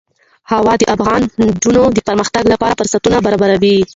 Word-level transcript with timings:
هوا 0.51 0.73
د 0.77 0.83
افغان 0.95 1.21
نجونو 1.41 1.83
د 1.93 1.99
پرمختګ 2.07 2.43
لپاره 2.53 2.77
فرصتونه 2.79 3.17
برابروي. 3.25 3.77